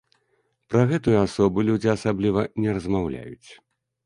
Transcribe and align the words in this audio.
Пра 0.71 0.81
гэтую 0.91 1.13
асобу 1.25 1.65
людзі 1.69 1.93
асабліва 1.97 2.47
не 2.65 2.75
размаўляюць. 2.79 3.49